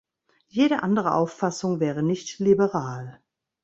[0.47, 3.21] Jede andere Auffassung wäre nicht liberal.